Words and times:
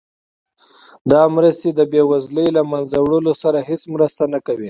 دا 1.11 1.21
مرستې 1.35 1.69
د 1.73 1.81
بیوزلۍ 1.91 2.47
د 2.51 2.53
له 2.57 2.61
مینځه 2.69 2.99
وړلو 3.01 3.33
سره 3.43 3.59
هیڅ 3.69 3.81
مرسته 3.93 4.23
نه 4.33 4.39
کوي. 4.45 4.59